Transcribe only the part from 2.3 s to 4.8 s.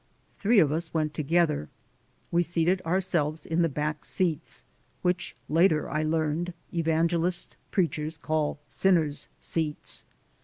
We seated ourselves in the back seats,